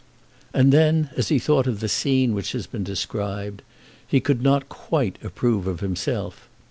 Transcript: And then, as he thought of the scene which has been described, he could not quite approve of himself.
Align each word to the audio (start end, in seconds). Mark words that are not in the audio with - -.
And 0.51 0.73
then, 0.73 1.11
as 1.15 1.27
he 1.29 1.37
thought 1.37 1.67
of 1.67 1.79
the 1.79 1.87
scene 1.87 2.33
which 2.33 2.53
has 2.53 2.65
been 2.65 2.83
described, 2.83 3.61
he 4.07 4.19
could 4.19 4.41
not 4.41 4.67
quite 4.67 5.19
approve 5.23 5.67
of 5.67 5.81
himself. 5.81 6.49